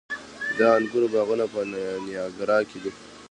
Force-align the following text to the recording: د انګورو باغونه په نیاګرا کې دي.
د 0.57 0.59
انګورو 0.77 1.07
باغونه 1.13 1.45
په 1.53 1.59
نیاګرا 2.05 2.57
کې 2.69 2.77
دي. 2.83 2.91